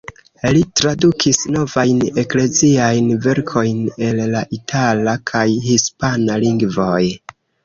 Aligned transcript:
Li 0.55 0.61
tradukis 0.79 1.41
novajn 1.55 1.99
ekleziajn 2.21 3.11
verkojn 3.27 3.85
el 4.07 4.23
la 4.33 4.43
itala 4.59 5.15
kaj 5.33 5.45
hispana 5.69 6.41
lingvoj. 6.47 7.05